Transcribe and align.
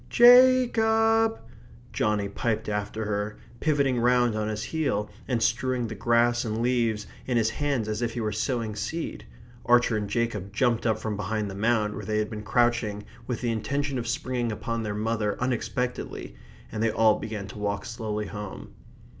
Ja 0.15 0.65
cob!" 0.73 1.37
Johnny 1.93 2.27
piped 2.27 2.67
after 2.67 3.05
her, 3.05 3.37
pivoting 3.59 3.99
round 3.99 4.35
on 4.35 4.47
his 4.47 4.63
heel, 4.63 5.11
and 5.27 5.43
strewing 5.43 5.85
the 5.85 5.93
grass 5.93 6.43
and 6.43 6.59
leaves 6.59 7.05
in 7.27 7.37
his 7.37 7.51
hands 7.51 7.87
as 7.87 8.01
if 8.01 8.15
he 8.15 8.19
were 8.19 8.31
sowing 8.31 8.75
seed. 8.75 9.27
Archer 9.63 9.95
and 9.97 10.09
Jacob 10.09 10.51
jumped 10.51 10.87
up 10.87 10.97
from 10.97 11.15
behind 11.15 11.51
the 11.51 11.53
mound 11.53 11.93
where 11.95 12.03
they 12.03 12.17
had 12.17 12.31
been 12.31 12.41
crouching 12.41 13.05
with 13.27 13.41
the 13.41 13.51
intention 13.51 13.99
of 13.99 14.07
springing 14.07 14.51
upon 14.51 14.81
their 14.81 14.95
mother 14.95 15.39
unexpectedly, 15.39 16.35
and 16.71 16.81
they 16.81 16.89
all 16.89 17.19
began 17.19 17.45
to 17.49 17.59
walk 17.59 17.85
slowly 17.85 18.25
home. 18.25 18.73